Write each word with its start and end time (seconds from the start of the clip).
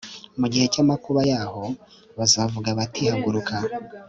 mu 0.39 0.47
gihe 0.51 0.65
cy 0.73 0.79
amakuba 0.83 1.21
yabo 1.31 1.63
bazavuga 2.17 2.69
bati 2.77 3.01
Haguruka 3.11 3.55